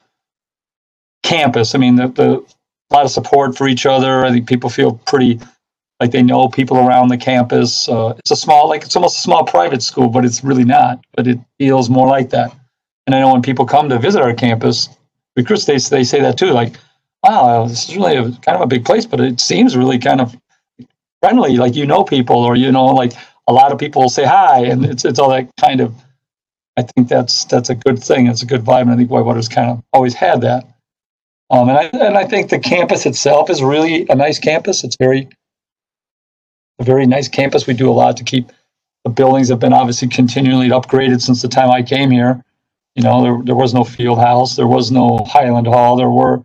[1.23, 1.75] campus.
[1.75, 2.45] I mean, the, the
[2.91, 4.25] a lot of support for each other.
[4.25, 5.41] I think people feel pretty
[6.01, 7.89] like they know people around the campus.
[7.89, 11.01] Uh, it's a small, like it's almost a small private school, but it's really not.
[11.15, 12.55] But it feels more like that.
[13.09, 14.91] And I know when people come to visit our campus,
[15.35, 16.77] recruits, they, they say that too, like,
[17.23, 20.21] wow, this is really a, kind of a big place, but it seems really kind
[20.21, 20.37] of
[21.23, 23.15] friendly, like you know people, or you know, like
[23.47, 25.95] a lot of people say hi, and it's it's all that kind of.
[26.77, 28.27] I think that's that's a good thing.
[28.27, 30.65] It's a good vibe, and I think Whitewater's kind of always had that.
[31.49, 34.85] Um, and I and I think the campus itself is really a nice campus.
[34.85, 35.31] It's very
[36.79, 37.67] a very nice campus.
[37.67, 38.53] We do a lot to keep
[39.05, 42.45] the buildings have been obviously continually upgraded since the time I came here.
[42.99, 46.43] You know, there, there was no field house, there was no Highland Hall, there were,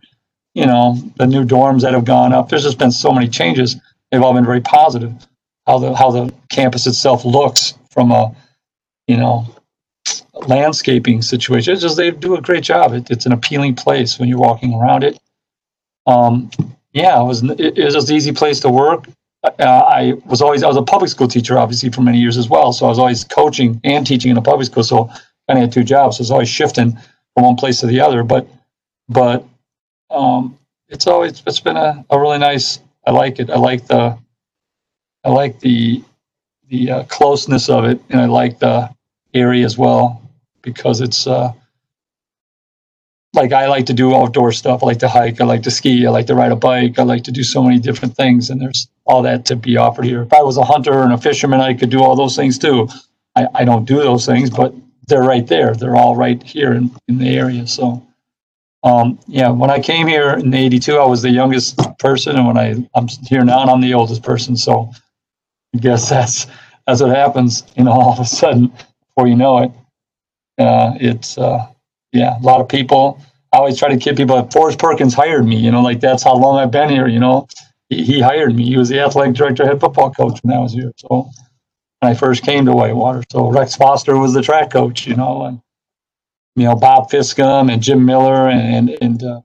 [0.54, 2.48] you know, the new dorms that have gone up.
[2.48, 3.74] There's just been so many changes.
[4.12, 5.12] They've all been very positive.
[5.66, 8.32] How the how the campus itself looks from a,
[9.08, 9.48] you know,
[10.46, 11.72] landscaping situation.
[11.72, 12.92] It's just they do a great job.
[12.92, 15.18] It, it's an appealing place when you're walking around it.
[16.06, 16.52] Um,
[16.92, 19.08] yeah, it was it, it was an easy place to work.
[19.42, 22.48] Uh, I was always I was a public school teacher, obviously for many years as
[22.48, 22.72] well.
[22.72, 24.84] So I was always coaching and teaching in a public school.
[24.84, 25.10] So
[25.48, 26.16] kind of had two jobs.
[26.16, 26.92] So it's always shifting
[27.34, 28.22] from one place to the other.
[28.22, 28.48] But
[29.08, 29.44] but
[30.10, 32.80] um, it's always it's been a, a really nice.
[33.06, 33.50] I like it.
[33.50, 34.18] I like the
[35.24, 36.02] I like the
[36.68, 38.90] the uh, closeness of it, and I like the
[39.34, 40.22] area as well
[40.62, 41.52] because it's uh,
[43.34, 44.82] like I like to do outdoor stuff.
[44.82, 45.40] I like to hike.
[45.40, 46.06] I like to ski.
[46.06, 46.98] I like to ride a bike.
[46.98, 50.04] I like to do so many different things, and there's all that to be offered
[50.04, 50.22] here.
[50.22, 52.88] If I was a hunter and a fisherman, I could do all those things too.
[53.36, 54.74] I, I don't do those things, but
[55.08, 55.74] they're right there.
[55.74, 57.66] They're all right here in, in the area.
[57.66, 58.06] So,
[58.82, 62.58] um, yeah, when I came here in '82, I was the youngest person, and when
[62.58, 64.56] I I'm here now, and I'm the oldest person.
[64.56, 64.90] So,
[65.74, 66.46] I guess that's
[66.86, 67.64] that's what happens.
[67.76, 68.72] You know, all of a sudden,
[69.08, 69.72] before you know it,
[70.58, 71.66] uh, it's uh,
[72.12, 73.20] yeah, a lot of people.
[73.52, 74.48] I always try to kid people.
[74.50, 75.56] Forrest Perkins hired me.
[75.56, 77.06] You know, like that's how long I've been here.
[77.06, 77.46] You know,
[77.88, 78.64] he, he hired me.
[78.66, 80.92] He was the athletic director, head football coach when I was here.
[80.96, 81.30] So
[82.04, 83.22] when I first came to Whitewater.
[83.30, 85.60] So Rex Foster was the track coach, you know, and
[86.54, 89.40] you know Bob Fiscum and Jim Miller and and uh,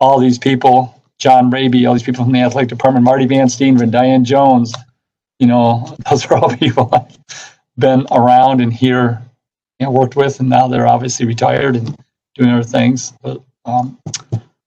[0.00, 3.92] all these people, John Raby, all these people from the athletic department, Marty Van Steenven,
[3.92, 4.74] Diane Jones,
[5.38, 9.22] you know, those are all people I've been around and here,
[9.80, 11.96] know, worked with, and now they're obviously retired and
[12.34, 13.12] doing other things.
[13.22, 14.00] But um,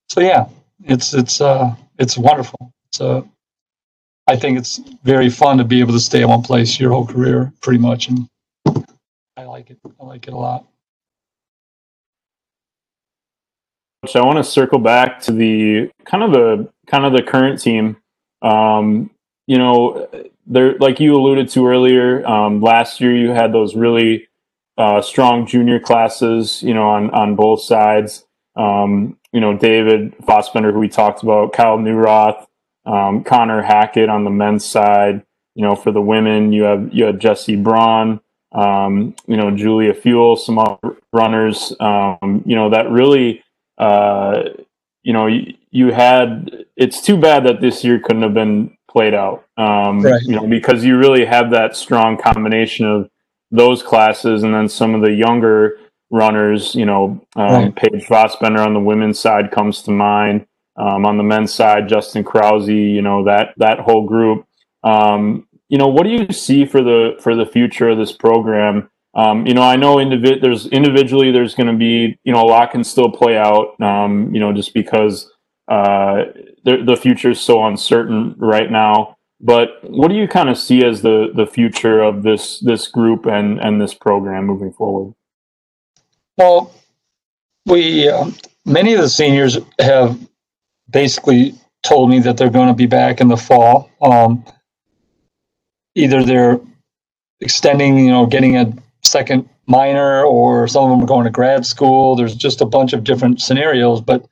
[0.08, 0.46] so yeah,
[0.86, 2.72] it's it's uh it's wonderful.
[2.86, 3.28] It's a
[4.28, 7.06] I think it's very fun to be able to stay in one place your whole
[7.06, 8.28] career, pretty much, and
[9.38, 9.80] I like it.
[10.00, 10.66] I like it a lot.
[14.06, 17.62] So I want to circle back to the kind of the kind of the current
[17.62, 17.98] team.
[18.42, 19.12] Um,
[19.48, 20.10] you know,
[20.46, 24.28] there, like you alluded to earlier, um, last year you had those really
[24.78, 28.26] uh, strong junior classes, you know, on on both sides.
[28.58, 32.48] Um, you know, David Fassbender, who we talked about, Kyle Neuroth,
[32.88, 35.24] um, Connor Hackett on the men's side.
[35.56, 38.22] You know, for the women, you have you had Jesse Braun,
[38.52, 41.74] um, you know, Julia Fuel, some other runners.
[41.80, 43.44] Um, you know, that really,
[43.78, 44.44] uh,
[45.04, 46.66] you know, you, you, had.
[46.76, 49.46] It's too bad that this year couldn't have been played out.
[49.58, 50.22] Um, right.
[50.22, 53.10] You know, because you really have that strong combination of
[53.50, 55.80] those classes, and then some of the younger
[56.12, 56.76] runners.
[56.76, 57.76] You know, um, right.
[57.76, 60.46] Paige Fassbender on the women's side comes to mind.
[60.78, 64.46] Um, on the men's side, Justin Krause, you know that that whole group.
[64.84, 68.90] Um, you know, what do you see for the for the future of this program?
[69.16, 72.48] Um, you know, I know indivi- there's individually there's going to be you know a
[72.48, 73.80] lot can still play out.
[73.82, 75.32] Um, you know, just because
[75.68, 76.26] uh,
[76.64, 79.18] the the future is so uncertain right now.
[79.40, 83.26] But what do you kind of see as the the future of this this group
[83.26, 85.14] and and this program moving forward?
[86.38, 86.72] Well,
[87.66, 88.36] we um,
[88.66, 90.20] many of the seniors have
[90.90, 93.90] basically told me that they're going to be back in the fall.
[94.02, 94.44] Um,
[95.96, 96.60] either they're
[97.40, 98.74] extending, you know, getting a
[99.04, 102.16] second minor, or some of them are going to grad school.
[102.16, 104.26] There's just a bunch of different scenarios, but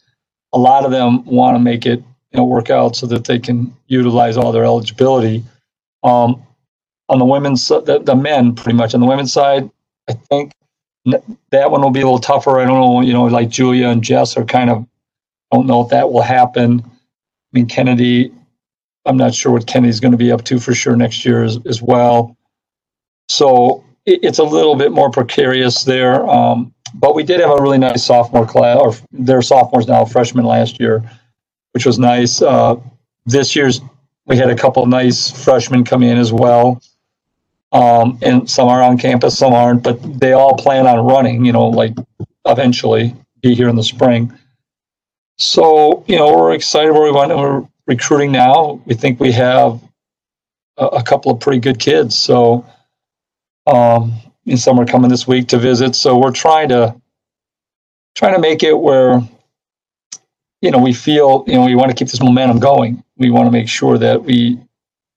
[0.54, 3.39] a lot of them want to make it, you know, work out so that they
[3.39, 5.44] can utilize all their eligibility.
[6.04, 6.41] Um,
[7.10, 9.70] on the women's, the, the men, pretty much on the women's side,
[10.10, 10.54] I think
[11.52, 12.60] that one will be a little tougher.
[12.60, 14.88] I don't know, you know, like Julia and Jess are kind of
[15.56, 16.84] don't know if that will happen.
[16.86, 16.89] I
[17.54, 18.32] mean, Kennedy,
[19.06, 21.60] I'm not sure what Kennedy's going to be up to for sure next year as,
[21.65, 22.36] as well.
[23.30, 26.28] So it, it's a little bit more precarious there.
[26.28, 30.46] Um, but we did have a really nice sophomore class, or they're sophomores now, freshmen
[30.46, 31.04] last year,
[31.74, 32.41] which was nice.
[32.41, 32.76] Uh,
[33.26, 33.82] this year's
[34.26, 36.82] we had a couple nice freshmen come in as well.
[37.72, 41.52] Um, and some are on campus, some aren't, but they all plan on running, you
[41.52, 41.94] know, like
[42.46, 44.34] eventually be here in the spring.
[45.38, 48.82] So, you know, we're excited where we went and we're recruiting now.
[48.86, 49.82] We think we have
[50.78, 52.17] a, a couple of pretty good kids.
[52.17, 52.65] So,
[53.67, 54.13] um,
[54.48, 55.95] and some are coming this week to visit.
[55.95, 56.95] So we're trying to
[58.15, 59.21] trying to make it where
[60.62, 63.04] you know we feel you know we want to keep this momentum going.
[63.17, 64.60] We want to make sure that we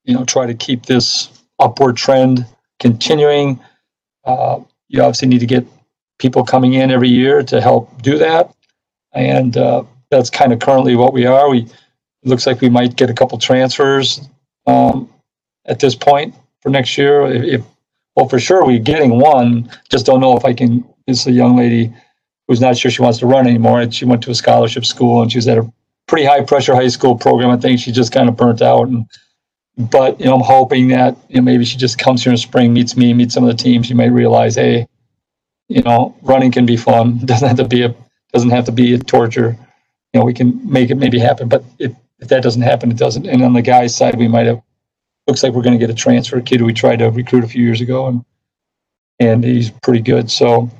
[0.04, 1.28] you know try to keep this
[1.58, 2.46] upward trend
[2.80, 3.60] continuing.
[4.24, 5.66] Uh, you obviously need to get
[6.18, 8.54] people coming in every year to help do that,
[9.12, 11.48] and uh, that's kind of currently what we are.
[11.50, 11.68] We
[12.24, 14.20] looks like we might get a couple transfers
[14.66, 15.08] um,
[15.66, 17.26] at this point for next year.
[17.26, 17.64] If, if,
[18.16, 19.70] well, for sure we're getting one.
[19.88, 20.84] Just don't know if I can.
[21.06, 21.92] It's a young lady
[22.46, 23.90] who's not sure she wants to run anymore.
[23.90, 25.72] She went to a scholarship school and she was at a
[26.06, 27.50] pretty high pressure high school program.
[27.50, 28.88] I think she just kind of burnt out.
[28.88, 29.06] And
[29.76, 32.72] but you know, I'm hoping that you know maybe she just comes here in spring,
[32.72, 33.86] meets me, meets some of the teams.
[33.86, 34.88] She might realize, hey,
[35.68, 37.18] you know, running can be fun.
[37.24, 37.94] Doesn't have to be a
[38.34, 39.56] doesn't have to be a torture
[40.18, 41.48] know, we can make it maybe happen.
[41.48, 43.26] But if, that doesn't happen, it doesn't.
[43.26, 44.60] And on the guy's side, we might have.
[45.26, 47.48] Looks like we're going to get a transfer kid who we tried to recruit a
[47.48, 48.24] few years ago, and
[49.20, 50.30] and he's pretty good.
[50.30, 50.70] So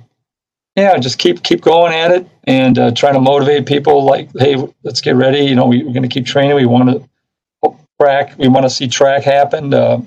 [0.74, 4.04] yeah, just keep keep going at it and uh, trying to motivate people.
[4.04, 5.40] Like, hey, let's get ready.
[5.40, 6.56] You know, we, are going to keep training.
[6.56, 8.38] We want to track.
[8.38, 9.74] We want to see track happen.
[9.74, 10.02] Uh,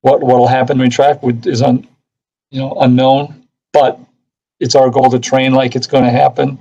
[0.00, 1.86] what what'll happen when track is un,
[2.50, 3.98] you know unknown, but
[4.60, 6.58] it's our goal to train like it's going to happen,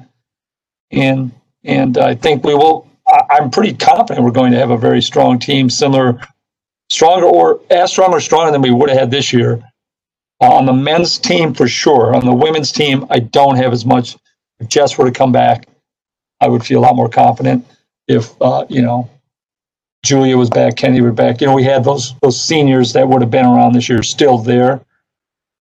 [0.92, 1.32] and
[1.64, 2.88] and I think we will.
[3.30, 6.20] I'm pretty confident we're going to have a very strong team, similar,
[6.90, 9.62] stronger or as strong or stronger than we would have had this year.
[10.42, 12.16] Uh, on the men's team, for sure.
[12.16, 14.18] On the women's team, I don't have as much.
[14.60, 15.68] If Jess were to come back,
[16.42, 17.66] I would feel a lot more confident.
[18.08, 19.10] If uh, you know,
[20.04, 21.40] Julia was back, Kennedy were back.
[21.40, 24.38] You know, we had those those seniors that would have been around this year still
[24.38, 24.82] there.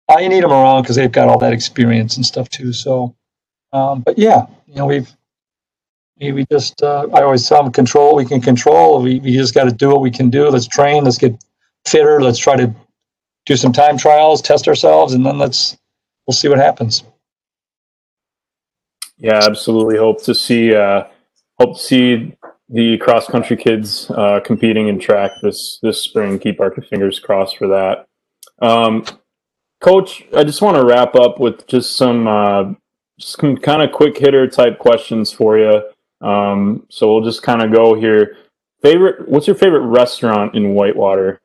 [0.09, 2.73] I need them around because they've got all that experience and stuff too.
[2.73, 3.15] So,
[3.73, 5.11] um, but yeah, you know, we've
[6.19, 9.03] we just uh, I always tell them control we can control.
[9.03, 10.49] We, we just got to do what we can do.
[10.49, 11.05] Let's train.
[11.05, 11.43] Let's get
[11.87, 12.21] fitter.
[12.21, 12.75] Let's try to
[13.45, 15.77] do some time trials, test ourselves, and then let's
[16.27, 17.05] we'll see what happens.
[19.19, 19.97] Yeah, absolutely.
[19.97, 21.05] Hope to see uh,
[21.59, 22.37] hope to see
[22.69, 26.39] the cross country kids uh, competing in track this this spring.
[26.39, 28.07] Keep our fingers crossed for that.
[28.61, 29.05] Um,
[29.81, 32.73] Coach, I just want to wrap up with just some uh,
[33.19, 35.83] just some kind of quick hitter type questions for you.
[36.21, 38.37] Um, so we'll just kind of go here.
[38.83, 39.29] Favorite?
[39.29, 41.41] What's your favorite restaurant in Whitewater?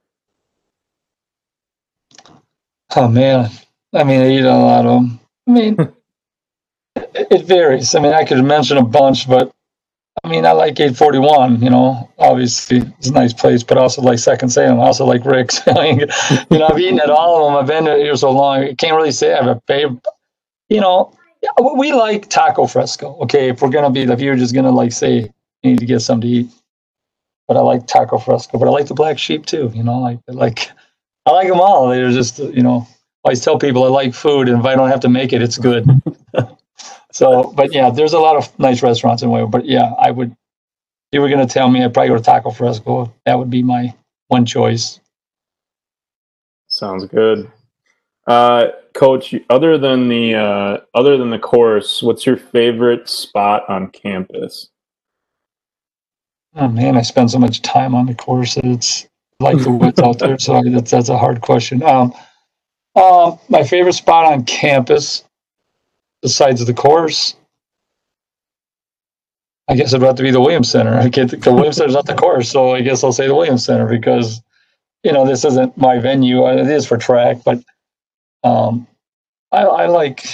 [2.95, 3.49] Oh man,
[3.93, 5.19] I mean, I eat a lot of them.
[5.47, 5.75] I mean,
[6.95, 7.95] it, it, varies.
[7.95, 9.53] I mean, I could mention a bunch, but
[10.23, 14.19] I mean, I like 841, you know, obviously it's a nice place, but also like
[14.19, 14.79] Second Salem.
[14.79, 15.61] I also like Rick's.
[15.67, 17.57] you know, I've eaten at all of them.
[17.57, 18.59] I've been here so long.
[18.59, 20.05] I can't really say I have a favorite.
[20.67, 21.17] You know,
[21.75, 23.17] we like taco fresco.
[23.21, 23.49] Okay.
[23.49, 25.31] If we're going to be, if you're just going to like say,
[25.63, 26.49] you need to get something to eat,
[27.47, 29.71] but I like taco fresco, but I like the black sheep too.
[29.73, 30.71] You know, like, like,
[31.25, 31.89] I like them all.
[31.89, 32.87] They're just, you know,
[33.23, 35.41] I always tell people I like food and if I don't have to make it,
[35.41, 35.87] it's good.
[37.11, 39.51] So, but yeah, there's a lot of nice restaurants in Waywood.
[39.51, 40.31] But yeah, I would.
[40.31, 43.13] If you were going to tell me, I'd probably go to Taco Fresco.
[43.25, 43.93] That would be my
[44.27, 44.99] one choice.
[46.67, 47.51] Sounds good.
[48.27, 53.89] Uh, Coach, other than the uh, other than the course, what's your favorite spot on
[53.89, 54.69] campus?
[56.55, 59.07] Oh man, I spend so much time on the course that it's
[59.39, 60.37] like the woods out there.
[60.37, 61.81] So that's that's a hard question.
[61.83, 62.13] Um,
[62.95, 65.23] uh, my favorite spot on campus
[66.21, 67.35] besides the course,
[69.69, 70.95] I guess it'd have to be the Williams Center.
[70.95, 73.63] I can't the Williams Center's not the course, so I guess I'll say the Williams
[73.63, 74.41] Center because
[75.03, 76.45] you know this isn't my venue.
[76.47, 77.63] It is for track, but
[78.43, 78.87] um,
[79.51, 80.25] I, I like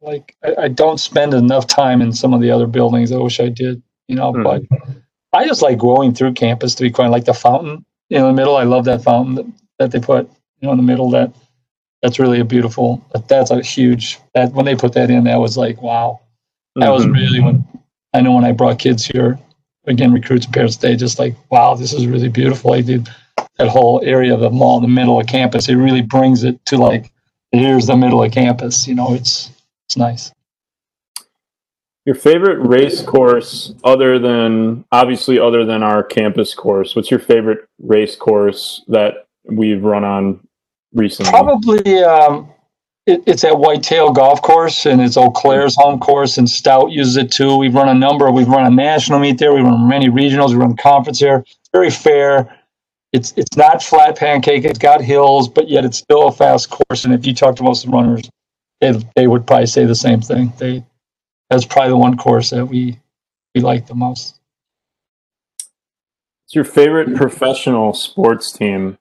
[0.00, 3.10] like I, I, don't spend enough time in some of the other buildings.
[3.10, 4.32] I wish I did, you know.
[4.32, 4.44] Mm.
[4.44, 4.88] But
[5.32, 8.56] I just like going through campus to be quite like the fountain in the middle.
[8.56, 9.46] I love that fountain that,
[9.78, 10.28] that they put
[10.60, 11.32] you know in the middle that
[12.02, 13.04] that's really a beautiful.
[13.28, 14.18] That's a huge.
[14.34, 16.20] That when they put that in, that was like wow.
[16.76, 16.92] That mm-hmm.
[16.92, 17.66] was really when
[18.14, 19.38] I know when I brought kids here
[19.86, 20.76] again, recruits and parents.
[20.76, 22.72] They just like wow, this is really beautiful.
[22.72, 23.08] I did
[23.58, 25.68] that whole area of the mall, in the middle of campus.
[25.68, 27.12] It really brings it to like
[27.52, 28.86] here's the middle of campus.
[28.86, 29.50] You know, it's
[29.86, 30.32] it's nice.
[32.04, 37.68] Your favorite race course, other than obviously other than our campus course, what's your favorite
[37.80, 40.40] race course that we've run on
[40.94, 41.30] recently?
[41.30, 42.50] Probably um,
[43.08, 47.16] it, it's at Whitetail Golf Course, and it's Eau Claire's home course, and Stout uses
[47.16, 47.56] it too.
[47.56, 48.30] We've run a number.
[48.30, 49.52] We've run a national meet there.
[49.52, 50.50] We run many regionals.
[50.50, 51.38] We run conference there.
[51.38, 52.57] It's very fair.
[53.12, 54.64] It's it's not flat pancake.
[54.64, 57.04] It's got hills, but yet it's still a fast course.
[57.04, 58.28] And if you talk to most of the runners,
[58.80, 60.52] they, they would probably say the same thing.
[60.58, 60.84] They
[61.48, 62.98] that's probably the one course that we
[63.54, 64.38] we like the most.
[66.46, 68.98] It's your favorite professional sports team?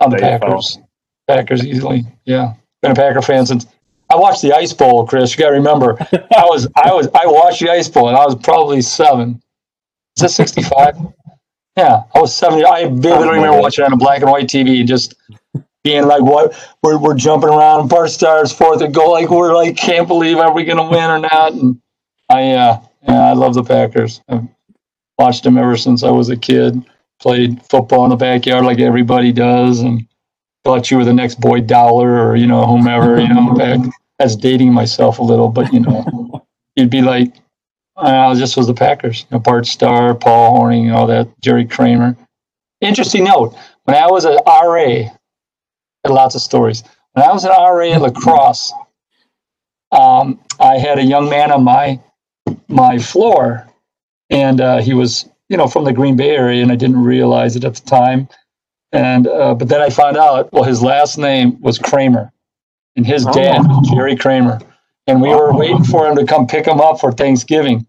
[0.00, 0.78] On the Packers.
[1.26, 2.04] Packers easily.
[2.26, 3.66] Yeah, been a Packer fan since
[4.10, 5.06] I watched the Ice Bowl.
[5.06, 8.16] Chris, you got to remember, I was I was I watched the Ice Bowl and
[8.16, 9.42] I was probably seven.
[10.16, 10.94] Is that sixty five?
[11.76, 12.64] Yeah, I was seven.
[12.64, 15.14] I vividly remember watching it on a black and white TV just
[15.84, 16.54] being like, "What?
[16.82, 17.88] We're we're jumping around.
[17.88, 19.12] Bart Starr's fourth and goal.
[19.12, 21.80] Like we're like, can't believe are we going to win or not?" And
[22.30, 24.22] I uh, yeah, I love the Packers.
[24.28, 24.48] I've
[25.18, 26.82] watched them ever since I was a kid.
[27.20, 30.06] Played football in the backyard like everybody does, and
[30.64, 33.20] thought you were the next Boyd Dowler or you know whomever.
[33.20, 33.80] You know, back,
[34.18, 37.34] that's dating myself a little, but you know, you'd be like,
[37.96, 39.22] I just was the Packers.
[39.22, 42.16] You know, Bart Starr, Paul Hornung, all that, Jerry Kramer.
[42.80, 45.10] Interesting note: when I was an RA,
[46.04, 46.82] had lots of stories.
[47.12, 48.72] When I was an RA at La Crosse,
[49.92, 52.00] um, I had a young man on my
[52.68, 53.66] my floor,
[54.30, 57.56] and uh, he was, you know, from the Green Bay area, and I didn't realize
[57.56, 58.28] it at the time.
[58.92, 62.30] And uh, but then I found out, well, his last name was Kramer,
[62.94, 63.82] and his dad, oh.
[63.94, 64.60] Jerry Kramer.
[65.06, 67.86] And we were waiting for him to come pick him up for Thanksgiving.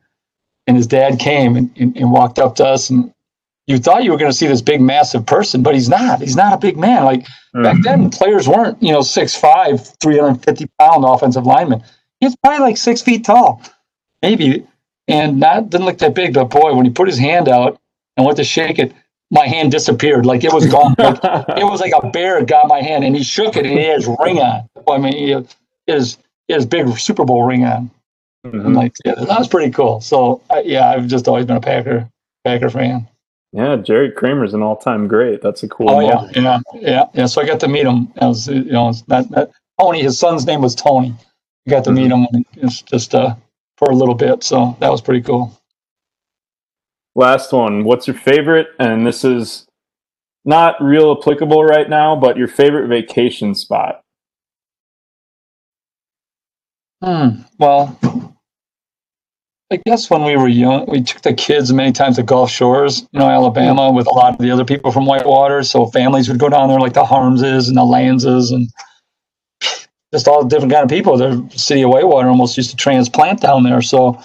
[0.68, 3.14] And his dad came and, and, and walked up to us, and
[3.68, 6.22] you thought you were going to see this big, massive person, but he's not.
[6.22, 7.04] He's not a big man.
[7.04, 7.64] Like mm-hmm.
[7.64, 11.84] back then, players weren't, you know, 6'5, 350 pound offensive lineman.
[12.20, 13.62] He's probably like six feet tall,
[14.22, 14.66] maybe,
[15.08, 16.34] and not didn't look that big.
[16.34, 17.80] But boy, when he put his hand out
[18.16, 18.94] and went to shake it,
[19.30, 20.26] my hand disappeared.
[20.26, 20.96] Like it was gone.
[20.98, 21.20] Like,
[21.58, 24.08] it was like a bear got my hand and he shook it and he has
[24.20, 24.68] ring on.
[24.90, 25.48] I mean,
[26.48, 27.92] he has his big Super Bowl ring on.
[28.46, 28.74] Mm-hmm.
[28.74, 30.00] like, yeah, that was pretty cool.
[30.00, 32.10] So uh, yeah, I've just always been a Packer
[32.46, 33.08] Packer fan.
[33.52, 35.42] Yeah, Jerry Kramer's an all-time great.
[35.42, 35.90] That's a cool.
[35.90, 37.26] Oh yeah, yeah, yeah, yeah.
[37.26, 38.12] So I got to meet him.
[38.18, 40.02] As you know, that, that Tony.
[40.02, 41.16] His son's name was Tony.
[41.66, 42.38] I got to mm-hmm.
[42.38, 43.36] meet him just uh,
[43.78, 44.44] for a little bit.
[44.44, 45.58] So that was pretty cool.
[47.16, 47.84] Last one.
[47.84, 48.68] What's your favorite?
[48.80, 49.66] And this is
[50.46, 54.02] not real applicable right now, but your favorite vacation spot?
[57.04, 57.42] Hmm.
[57.60, 57.98] Well,
[59.72, 63.02] I guess when we were young, we took the kids many times to Gulf Shores,
[63.12, 65.62] you know, Alabama, with a lot of the other people from Whitewater.
[65.64, 68.70] So families would go down there, like the Harmses and the Lanzes, and
[70.14, 71.18] just all different kind of people.
[71.18, 73.82] The city of Whitewater almost used to transplant down there.
[73.82, 74.22] So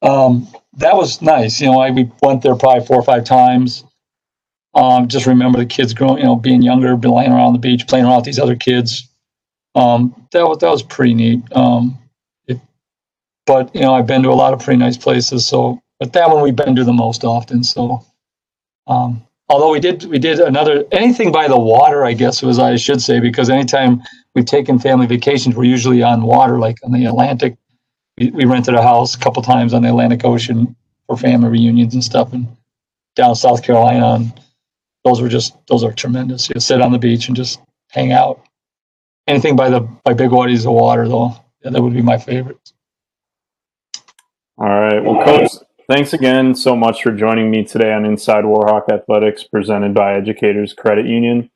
[0.00, 0.48] um,
[0.78, 1.60] that was nice.
[1.60, 3.84] You know, I we went there probably four or five times.
[4.74, 7.86] Um, just remember the kids growing, you know, being younger, been laying around the beach,
[7.86, 9.09] playing around with these other kids.
[9.74, 11.40] Um, that was that was pretty neat.
[11.52, 11.98] Um,
[12.46, 12.58] it,
[13.46, 15.46] but you know, I've been to a lot of pretty nice places.
[15.46, 17.62] So but that one we've been to the most often.
[17.62, 18.04] So,
[18.86, 22.74] um, although we did we did another anything by the water, I guess was I
[22.76, 24.02] should say because anytime
[24.34, 27.56] we've taken family vacations, we're usually on water, like on the Atlantic.
[28.18, 30.74] We, we rented a house a couple times on the Atlantic Ocean
[31.06, 32.48] for family reunions and stuff, and
[33.14, 34.14] down South Carolina.
[34.14, 34.40] And
[35.04, 36.48] those were just those are tremendous.
[36.48, 37.60] You sit on the beach and just
[37.90, 38.42] hang out.
[39.30, 42.72] Anything by the by big bodies of water, though, yeah, that would be my favorite.
[44.58, 45.02] All right.
[45.02, 45.52] Well, coach,
[45.88, 50.74] thanks again so much for joining me today on Inside Warhawk Athletics, presented by Educators
[50.74, 51.48] Credit Union.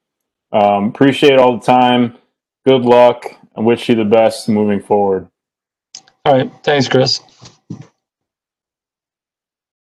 [0.53, 2.17] Um, appreciate all the time.
[2.65, 3.25] Good luck.
[3.57, 5.29] I wish you the best moving forward.
[6.25, 6.51] All right.
[6.63, 7.21] Thanks, Chris.